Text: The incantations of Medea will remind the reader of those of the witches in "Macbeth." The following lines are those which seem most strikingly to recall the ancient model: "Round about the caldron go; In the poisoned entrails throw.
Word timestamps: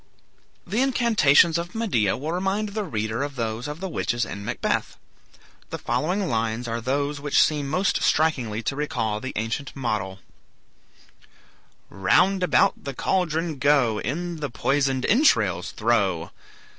The 0.65 0.81
incantations 0.81 1.59
of 1.59 1.75
Medea 1.75 2.17
will 2.17 2.31
remind 2.31 2.69
the 2.69 2.83
reader 2.83 3.21
of 3.21 3.35
those 3.35 3.67
of 3.67 3.79
the 3.81 3.87
witches 3.87 4.25
in 4.25 4.43
"Macbeth." 4.43 4.97
The 5.69 5.77
following 5.77 6.27
lines 6.27 6.67
are 6.67 6.81
those 6.81 7.21
which 7.21 7.39
seem 7.39 7.67
most 7.69 8.01
strikingly 8.01 8.63
to 8.63 8.75
recall 8.75 9.19
the 9.19 9.33
ancient 9.35 9.75
model: 9.75 10.17
"Round 11.91 12.41
about 12.41 12.83
the 12.83 12.95
caldron 12.95 13.59
go; 13.59 13.99
In 14.01 14.37
the 14.37 14.49
poisoned 14.49 15.05
entrails 15.05 15.69
throw. 15.71 16.31